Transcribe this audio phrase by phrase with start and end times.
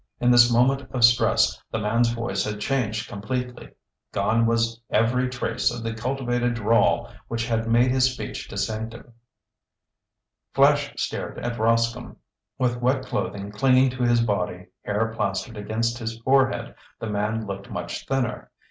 [0.19, 3.69] In this moment of stress, the man's voice had changed completely.
[4.11, 9.11] Gone was every trace of the cultivated drawl which had made his speech distinctive.
[10.55, 12.15] Flash stared at Rascomb.
[12.57, 17.69] With wet clothing clinging to his body, hair plastered against his forehead, the man looked
[17.69, 18.49] much thinner.